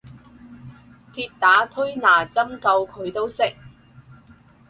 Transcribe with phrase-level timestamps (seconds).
[1.13, 3.53] 鐵打推拿針灸佢都識